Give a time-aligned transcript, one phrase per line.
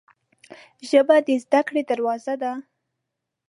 [0.89, 2.51] ژبه د زده کړې دروازه ده